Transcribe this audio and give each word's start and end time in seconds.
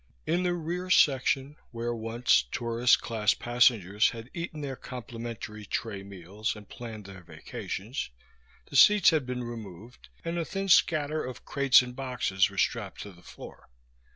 In 0.25 0.41
the 0.41 0.55
rear 0.55 0.89
section, 0.89 1.57
where 1.69 1.93
once 1.93 2.41
tourist 2.51 3.01
class 3.01 3.35
passengers 3.35 4.09
had 4.09 4.31
eaten 4.33 4.61
their 4.61 4.75
complimentary 4.75 5.63
tray 5.63 6.01
meals 6.01 6.55
and 6.55 6.67
planned 6.67 7.05
their 7.05 7.21
vacations, 7.21 8.09
the 8.65 8.75
seats 8.75 9.11
had 9.11 9.27
been 9.27 9.43
removed 9.43 10.09
and 10.25 10.39
a 10.39 10.43
thin 10.43 10.69
scatter 10.69 11.23
of 11.23 11.45
crates 11.45 11.83
and 11.83 11.95
boxes 11.95 12.49
were 12.49 12.57
strapped 12.57 13.01
to 13.01 13.11
the 13.11 13.21
floor. 13.21 13.69